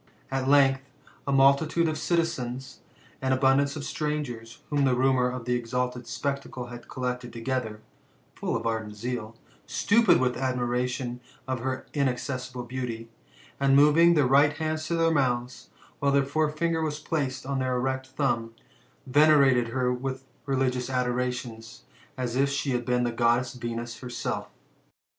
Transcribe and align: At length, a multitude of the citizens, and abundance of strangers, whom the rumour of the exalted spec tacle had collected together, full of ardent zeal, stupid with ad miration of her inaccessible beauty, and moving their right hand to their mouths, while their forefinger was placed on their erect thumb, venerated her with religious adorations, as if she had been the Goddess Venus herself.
At 0.31 0.47
length, 0.47 0.81
a 1.27 1.31
multitude 1.31 1.87
of 1.87 1.93
the 1.93 1.99
citizens, 2.01 2.79
and 3.21 3.35
abundance 3.35 3.75
of 3.75 3.83
strangers, 3.83 4.57
whom 4.71 4.83
the 4.83 4.95
rumour 4.95 5.29
of 5.29 5.45
the 5.45 5.53
exalted 5.53 6.07
spec 6.07 6.41
tacle 6.41 6.71
had 6.71 6.87
collected 6.89 7.31
together, 7.31 7.81
full 8.33 8.55
of 8.55 8.65
ardent 8.65 8.95
zeal, 8.95 9.35
stupid 9.67 10.19
with 10.19 10.37
ad 10.37 10.55
miration 10.55 11.19
of 11.47 11.59
her 11.59 11.85
inaccessible 11.93 12.63
beauty, 12.63 13.09
and 13.59 13.75
moving 13.75 14.15
their 14.15 14.25
right 14.25 14.53
hand 14.53 14.79
to 14.79 14.95
their 14.95 15.11
mouths, 15.11 15.69
while 15.99 16.11
their 16.11 16.25
forefinger 16.25 16.81
was 16.81 16.97
placed 16.99 17.45
on 17.45 17.59
their 17.59 17.75
erect 17.75 18.07
thumb, 18.07 18.55
venerated 19.05 19.67
her 19.67 19.93
with 19.93 20.25
religious 20.47 20.89
adorations, 20.89 21.83
as 22.17 22.35
if 22.35 22.49
she 22.49 22.71
had 22.71 22.85
been 22.85 23.03
the 23.03 23.11
Goddess 23.11 23.53
Venus 23.53 23.99
herself. 23.99 24.47